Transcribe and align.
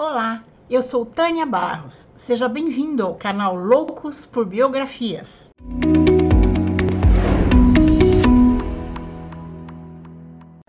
Olá, 0.00 0.44
eu 0.70 0.80
sou 0.80 1.04
Tânia 1.04 1.44
Barros. 1.44 2.08
Seja 2.14 2.48
bem-vindo 2.48 3.04
ao 3.04 3.16
canal 3.16 3.56
Loucos 3.56 4.24
por 4.24 4.46
Biografias. 4.46 5.50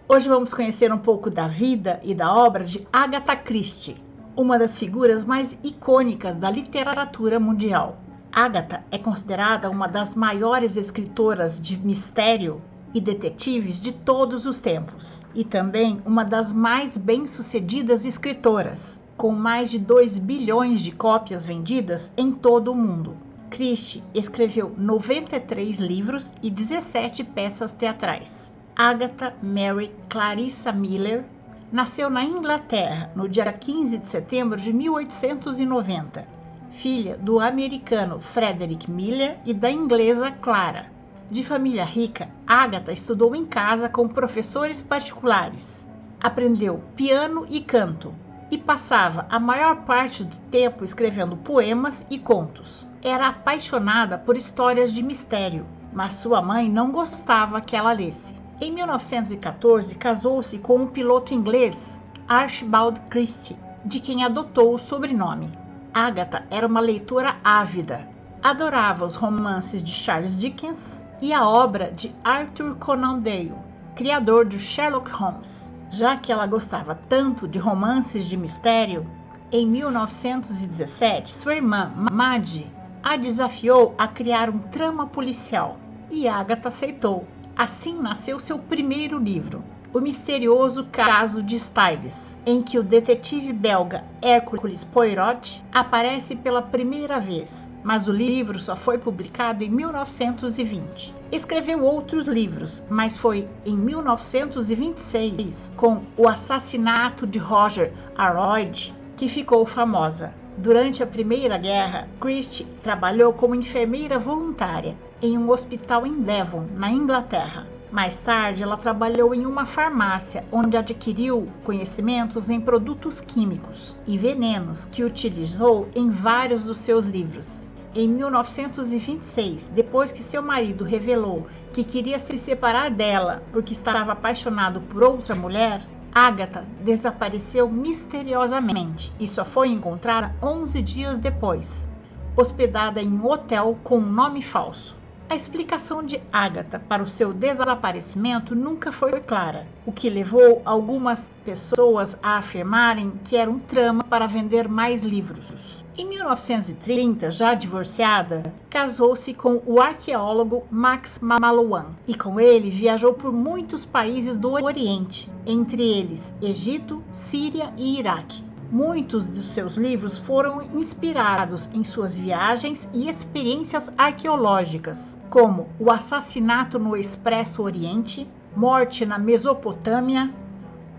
Hoje 0.07 0.27
vamos 0.27 0.51
conhecer 0.51 0.91
um 0.91 0.97
pouco 0.97 1.29
da 1.29 1.47
vida 1.47 1.99
e 2.01 2.15
da 2.15 2.33
obra 2.33 2.63
de 2.63 2.87
Agatha 2.91 3.35
Christie, 3.35 4.03
uma 4.35 4.57
das 4.57 4.79
figuras 4.79 5.23
mais 5.23 5.55
icônicas 5.63 6.35
da 6.35 6.49
literatura 6.49 7.39
mundial. 7.39 7.99
Agatha 8.31 8.83
é 8.89 8.97
considerada 8.97 9.69
uma 9.69 9.87
das 9.87 10.15
maiores 10.15 10.75
escritoras 10.75 11.61
de 11.61 11.77
mistério 11.77 12.59
e 12.95 12.99
detetives 12.99 13.79
de 13.79 13.91
todos 13.91 14.47
os 14.47 14.57
tempos, 14.57 15.23
e 15.35 15.43
também 15.43 16.01
uma 16.03 16.25
das 16.25 16.51
mais 16.51 16.97
bem-sucedidas 16.97 18.07
escritoras, 18.07 18.98
com 19.19 19.33
mais 19.33 19.69
de 19.69 19.77
2 19.77 20.17
bilhões 20.17 20.79
de 20.79 20.93
cópias 20.93 21.45
vendidas 21.45 22.13
em 22.15 22.31
todo 22.31 22.71
o 22.71 22.75
mundo. 22.75 23.17
Christie 23.49 24.01
escreveu 24.13 24.73
93 24.77 25.77
livros 25.77 26.33
e 26.41 26.49
17 26.49 27.25
peças 27.25 27.73
teatrais. 27.73 28.53
Agatha 28.73 29.35
Mary 29.43 29.93
Clarissa 30.07 30.71
Miller 30.71 31.25
nasceu 31.69 32.09
na 32.09 32.23
Inglaterra 32.23 33.11
no 33.13 33.27
dia 33.27 33.51
15 33.51 33.97
de 33.97 34.07
setembro 34.07 34.57
de 34.57 34.71
1890, 34.71 36.25
filha 36.71 37.17
do 37.17 37.41
americano 37.41 38.21
Frederick 38.21 38.89
Miller 38.89 39.37
e 39.45 39.53
da 39.53 39.69
inglesa 39.69 40.31
Clara. 40.31 40.89
De 41.29 41.43
família 41.43 41.83
rica, 41.83 42.29
Agatha 42.47 42.93
estudou 42.93 43.35
em 43.35 43.45
casa 43.45 43.89
com 43.89 44.07
professores 44.07 44.81
particulares. 44.81 45.89
Aprendeu 46.23 46.81
piano 46.95 47.45
e 47.49 47.59
canto 47.59 48.13
e 48.51 48.57
passava 48.57 49.25
a 49.29 49.39
maior 49.39 49.83
parte 49.83 50.23
do 50.23 50.35
tempo 50.51 50.83
escrevendo 50.83 51.37
poemas 51.37 52.05
e 52.09 52.17
contos. 52.17 52.87
Era 53.01 53.27
apaixonada 53.27 54.17
por 54.17 54.35
histórias 54.35 54.91
de 54.91 55.03
mistério, 55.03 55.65
mas 55.93 56.15
sua 56.15 56.41
mãe 56.41 56.69
não 56.69 56.91
gostava 56.91 57.61
que 57.61 57.75
ela 57.75 57.91
lesse. 57.91 58.35
Em 58.61 58.71
1914, 58.71 59.95
casou-se 59.95 60.57
com 60.59 60.75
um 60.77 60.87
piloto 60.87 61.33
inglês, 61.33 62.01
Archibald 62.27 62.99
Christie, 63.09 63.57
de 63.85 63.99
quem 63.99 64.23
adotou 64.23 64.73
o 64.73 64.77
sobrenome. 64.77 65.51
Agatha 65.93 66.45
era 66.49 66.67
uma 66.67 66.79
leitora 66.79 67.37
ávida. 67.43 68.07
Adorava 68.43 69.05
os 69.05 69.15
romances 69.15 69.81
de 69.81 69.91
Charles 69.91 70.39
Dickens 70.39 71.05
e 71.21 71.33
a 71.33 71.47
obra 71.47 71.91
de 71.91 72.13
Arthur 72.23 72.75
Conan 72.75 73.19
Doyle, 73.19 73.55
criador 73.95 74.45
de 74.45 74.59
Sherlock 74.59 75.09
Holmes. 75.11 75.71
Já 75.91 76.15
que 76.17 76.31
ela 76.31 76.45
gostava 76.45 76.93
tanto 76.93 77.47
de 77.47 77.57
romances 77.57 78.25
de 78.25 78.37
mistério, 78.37 79.05
em 79.51 79.67
1917, 79.67 81.31
sua 81.31 81.55
irmã 81.55 81.91
Maddie 82.11 82.71
a 83.01 83.15
desafiou 83.17 83.95
a 83.97 84.07
criar 84.07 84.49
um 84.49 84.59
trama 84.59 85.07
policial 85.07 85.79
e 86.11 86.27
Agatha 86.27 86.67
aceitou 86.67 87.25
Assim 87.59 88.01
nasceu 88.01 88.39
seu 88.39 88.57
primeiro 88.57 89.19
livro, 89.19 89.61
O 89.93 89.99
Misterioso 89.99 90.85
Caso 90.85 91.43
de 91.43 91.57
Styles, 91.57 92.37
em 92.45 92.61
que 92.63 92.79
o 92.79 92.83
detetive 92.83 93.51
belga 93.51 94.05
Hercules 94.21 94.85
Poirot 94.85 95.61
aparece 95.69 96.37
pela 96.37 96.61
primeira 96.61 97.19
vez, 97.19 97.69
mas 97.83 98.07
o 98.07 98.13
livro 98.13 98.61
só 98.61 98.77
foi 98.77 98.97
publicado 98.97 99.61
em 99.61 99.69
1920. 99.69 101.13
Escreveu 101.33 101.83
outros 101.83 102.29
livros, 102.29 102.81
mas 102.89 103.17
foi 103.17 103.45
em 103.65 103.75
1926, 103.75 105.73
com 105.75 106.03
O 106.15 106.29
Assassinato 106.29 107.27
de 107.27 107.39
Roger 107.39 107.93
Aroyd, 108.15 108.95
que 109.17 109.27
ficou 109.27 109.65
famosa. 109.65 110.33
Durante 110.61 111.01
a 111.01 111.07
Primeira 111.07 111.57
Guerra, 111.57 112.09
Christie 112.19 112.65
trabalhou 112.83 113.31
como 113.31 113.55
enfermeira 113.55 114.19
voluntária 114.19 114.93
em 115.21 115.37
um 115.37 115.49
hospital 115.49 116.05
em 116.05 116.19
Devon, 116.19 116.67
na 116.75 116.91
Inglaterra. 116.91 117.65
Mais 117.89 118.19
tarde, 118.19 118.61
ela 118.61 118.75
trabalhou 118.75 119.33
em 119.33 119.45
uma 119.45 119.65
farmácia, 119.65 120.43
onde 120.51 120.75
adquiriu 120.75 121.47
conhecimentos 121.63 122.49
em 122.49 122.59
produtos 122.59 123.21
químicos 123.21 123.97
e 124.05 124.17
venenos 124.17 124.83
que 124.83 125.01
utilizou 125.01 125.87
em 125.95 126.09
vários 126.09 126.65
dos 126.65 126.79
seus 126.79 127.05
livros. 127.05 127.65
Em 127.95 128.09
1926, 128.09 129.69
depois 129.69 130.11
que 130.11 130.21
seu 130.21 130.41
marido 130.41 130.83
revelou 130.83 131.47
que 131.71 131.85
queria 131.85 132.19
se 132.19 132.37
separar 132.37 132.91
dela 132.91 133.41
porque 133.53 133.71
estava 133.71 134.11
apaixonado 134.11 134.81
por 134.81 135.03
outra 135.03 135.33
mulher, 135.35 135.81
Agatha 136.13 136.65
desapareceu 136.83 137.69
misteriosamente 137.69 139.13
e 139.19 139.27
só 139.27 139.45
foi 139.45 139.69
encontrada 139.69 140.35
11 140.41 140.81
dias 140.81 141.19
depois, 141.19 141.87
hospedada 142.35 143.01
em 143.01 143.07
um 143.07 143.25
hotel 143.25 143.77
com 143.83 143.99
um 143.99 144.11
nome 144.11 144.41
falso. 144.41 144.98
A 145.29 145.35
explicação 145.35 146.01
de 146.01 146.19
Agatha 146.33 146.79
para 146.79 147.03
o 147.03 147.07
seu 147.07 147.31
desaparecimento 147.31 148.55
nunca 148.55 148.91
foi 148.91 149.11
clara, 149.21 149.67
o 149.85 149.91
que 149.91 150.09
levou 150.09 150.59
algumas 150.65 151.29
pessoas 151.45 152.17
a 152.23 152.37
afirmarem 152.37 153.11
que 153.23 153.37
era 153.37 153.51
um 153.51 153.59
trama 153.59 154.03
para 154.03 154.25
vender 154.25 154.67
mais 154.67 155.03
livros. 155.03 155.85
Em 155.95 156.09
1930, 156.09 157.29
já 157.29 157.53
divorciada, 157.53 158.41
casou-se 158.71 159.31
com 159.35 159.61
o 159.67 159.79
arqueólogo 159.79 160.63
Max 160.71 161.19
Malouan 161.21 161.91
e 162.07 162.15
com 162.15 162.39
ele 162.39 162.71
viajou 162.71 163.13
por 163.13 163.31
muitos 163.31 163.85
países 163.85 164.35
do 164.35 164.53
Oriente, 164.53 165.29
entre 165.45 165.83
eles 165.83 166.33
Egito, 166.41 167.03
Síria 167.11 167.71
e 167.77 167.99
Iraque. 167.99 168.48
Muitos 168.71 169.25
dos 169.25 169.51
seus 169.51 169.77
livros 169.77 170.15
foram 170.15 170.61
inspirados 170.61 171.67
em 171.73 171.83
suas 171.83 172.15
viagens 172.15 172.87
e 172.93 173.09
experiências 173.09 173.91
arqueológicas, 173.97 175.19
como 175.31 175.69
O 175.79 175.89
Assassinato 175.89 176.77
no 176.77 176.95
Expresso 176.95 177.63
Oriente, 177.63 178.29
Morte 178.55 179.07
na 179.07 179.17
Mesopotâmia, 179.17 180.31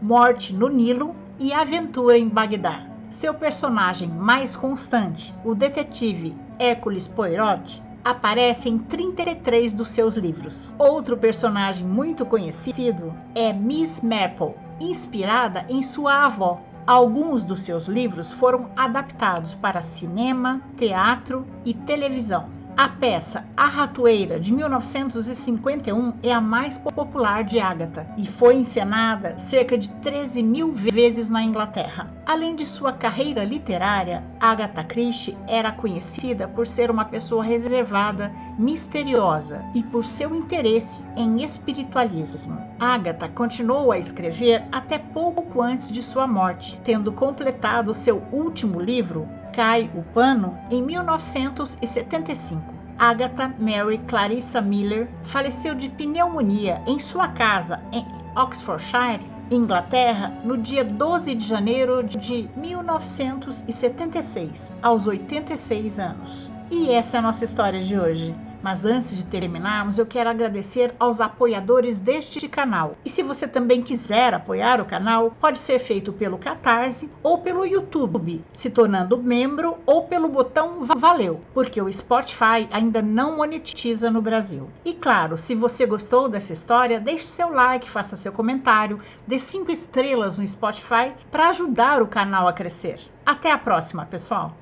Morte 0.02 0.52
no 0.52 0.68
Nilo 0.68 1.14
e 1.38 1.52
Aventura 1.52 2.18
em 2.18 2.28
Bagdá. 2.28 2.86
Seu 3.08 3.34
personagem 3.34 4.08
mais 4.08 4.56
constante, 4.56 5.32
o 5.44 5.54
detetive 5.54 6.34
Hércules 6.58 7.06
Poirot, 7.06 7.80
aparece 8.04 8.68
em 8.68 8.78
33 8.78 9.72
dos 9.74 9.90
seus 9.90 10.16
livros. 10.16 10.74
Outro 10.76 11.16
personagem 11.16 11.86
muito 11.86 12.26
conhecido 12.26 13.14
é 13.32 13.52
Miss 13.52 14.00
Marple, 14.00 14.54
inspirada 14.80 15.64
em 15.68 15.82
sua 15.82 16.24
avó, 16.24 16.60
Alguns 16.86 17.42
dos 17.42 17.62
seus 17.62 17.86
livros 17.86 18.32
foram 18.32 18.70
adaptados 18.76 19.54
para 19.54 19.82
cinema, 19.82 20.60
teatro 20.76 21.46
e 21.64 21.72
televisão. 21.74 22.59
A 22.80 22.88
peça 22.88 23.44
A 23.54 23.66
Ratoeira, 23.66 24.40
de 24.40 24.50
1951, 24.54 26.14
é 26.22 26.32
a 26.32 26.40
mais 26.40 26.78
popular 26.78 27.44
de 27.44 27.60
Agatha 27.60 28.06
e 28.16 28.26
foi 28.26 28.56
encenada 28.56 29.38
cerca 29.38 29.76
de 29.76 29.90
13 29.96 30.42
mil 30.42 30.72
vezes 30.72 31.28
na 31.28 31.42
Inglaterra. 31.42 32.10
Além 32.24 32.56
de 32.56 32.64
sua 32.64 32.90
carreira 32.90 33.44
literária, 33.44 34.24
Agatha 34.40 34.82
Christie 34.82 35.36
era 35.46 35.70
conhecida 35.70 36.48
por 36.48 36.66
ser 36.66 36.90
uma 36.90 37.04
pessoa 37.04 37.44
reservada, 37.44 38.32
misteriosa 38.58 39.62
e 39.74 39.82
por 39.82 40.02
seu 40.02 40.34
interesse 40.34 41.04
em 41.18 41.44
espiritualismo. 41.44 42.58
Agatha 42.78 43.28
continuou 43.28 43.92
a 43.92 43.98
escrever 43.98 44.64
até 44.72 44.96
pouco 44.96 45.60
antes 45.60 45.92
de 45.92 46.02
sua 46.02 46.26
morte, 46.26 46.80
tendo 46.82 47.12
completado 47.12 47.92
seu 47.92 48.22
último 48.32 48.80
livro, 48.80 49.28
Cai 49.52 49.90
o 49.94 50.02
Pano 50.14 50.56
em 50.70 50.82
1975. 50.82 52.62
Agatha 52.98 53.54
Mary 53.58 53.98
Clarissa 54.06 54.60
Miller 54.60 55.08
faleceu 55.24 55.74
de 55.74 55.88
pneumonia 55.88 56.82
em 56.86 56.98
sua 56.98 57.28
casa 57.28 57.80
em 57.92 58.04
Oxfordshire, 58.36 59.26
Inglaterra, 59.50 60.32
no 60.44 60.56
dia 60.56 60.84
12 60.84 61.34
de 61.34 61.44
janeiro 61.44 62.04
de 62.04 62.48
1976, 62.56 64.72
aos 64.80 65.06
86 65.06 65.98
anos. 65.98 66.50
E 66.70 66.90
essa 66.90 67.16
é 67.16 67.18
a 67.18 67.22
nossa 67.22 67.44
história 67.44 67.80
de 67.80 67.98
hoje. 67.98 68.32
Mas 68.62 68.84
antes 68.84 69.16
de 69.16 69.24
terminarmos, 69.24 69.98
eu 69.98 70.06
quero 70.06 70.30
agradecer 70.30 70.94
aos 70.98 71.20
apoiadores 71.20 71.98
deste 71.98 72.48
canal. 72.48 72.96
E 73.04 73.10
se 73.10 73.22
você 73.22 73.46
também 73.48 73.82
quiser 73.82 74.34
apoiar 74.34 74.80
o 74.80 74.84
canal, 74.84 75.34
pode 75.40 75.58
ser 75.58 75.78
feito 75.78 76.12
pelo 76.12 76.38
Catarse 76.38 77.10
ou 77.22 77.38
pelo 77.38 77.64
YouTube, 77.64 78.44
se 78.52 78.70
tornando 78.70 79.22
membro 79.22 79.78
ou 79.86 80.04
pelo 80.04 80.28
botão 80.28 80.84
Valeu, 80.84 81.40
porque 81.54 81.80
o 81.80 81.92
Spotify 81.92 82.68
ainda 82.70 83.00
não 83.00 83.36
monetiza 83.36 84.10
no 84.10 84.20
Brasil. 84.20 84.68
E 84.84 84.92
claro, 84.92 85.36
se 85.36 85.54
você 85.54 85.86
gostou 85.86 86.28
dessa 86.28 86.52
história, 86.52 87.00
deixe 87.00 87.26
seu 87.26 87.50
like, 87.52 87.88
faça 87.88 88.16
seu 88.16 88.32
comentário, 88.32 89.00
dê 89.26 89.38
cinco 89.38 89.70
estrelas 89.70 90.38
no 90.38 90.46
Spotify 90.46 91.12
para 91.30 91.50
ajudar 91.50 92.02
o 92.02 92.06
canal 92.06 92.46
a 92.46 92.52
crescer. 92.52 93.00
Até 93.24 93.50
a 93.50 93.58
próxima, 93.58 94.04
pessoal! 94.04 94.54